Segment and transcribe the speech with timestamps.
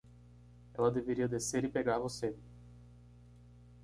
[0.73, 2.35] Ela deveria descer e pegar você.